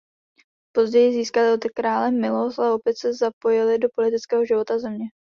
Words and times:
Později 0.75 1.13
získali 1.13 1.51
od 1.53 1.65
krále 1.75 2.11
milost 2.11 2.59
a 2.59 2.73
opět 2.73 2.97
se 2.97 3.13
zapojili 3.13 3.77
do 3.79 3.89
politického 3.95 4.45
života 4.45 4.79
země. 4.79 5.05